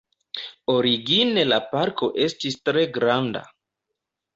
[0.75, 3.49] Origine la parko estis tre granda.